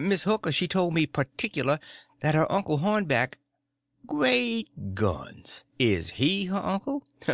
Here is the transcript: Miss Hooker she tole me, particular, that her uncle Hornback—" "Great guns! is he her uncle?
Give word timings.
Miss 0.00 0.22
Hooker 0.22 0.50
she 0.50 0.68
tole 0.68 0.90
me, 0.90 1.04
particular, 1.04 1.78
that 2.20 2.34
her 2.34 2.50
uncle 2.50 2.78
Hornback—" 2.78 3.34
"Great 4.06 4.94
guns! 4.94 5.64
is 5.78 6.12
he 6.12 6.46
her 6.46 6.56
uncle? 6.64 7.06